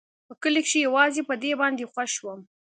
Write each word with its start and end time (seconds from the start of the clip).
په 0.27 0.33
کلي 0.41 0.61
کښې 0.65 0.79
يوازې 0.87 1.21
په 1.29 1.35
دې 1.43 1.51
باندې 1.61 1.89
خوښ 1.91 2.13
وم. 2.25 2.41